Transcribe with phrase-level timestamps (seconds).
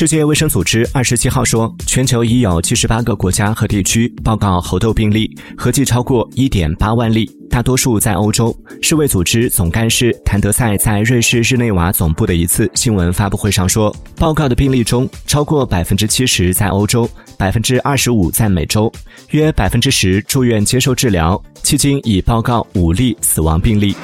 [0.00, 8.56] 世界卫生组织二十七号说全球已有七十八个国家和地区报告猴痘病例合计超过一点八万例大多数在欧洲。
[8.80, 17.06] 世卫组织总干事谭德赛在瑞士日内瓦总部的一次新闻发布会上说报告的病例中超过百分之七十在欧洲
[17.36, 18.90] 百分之二十五在美洲
[19.32, 23.94] 约百分之十住院接受治疗迄今已报告五例死亡病例。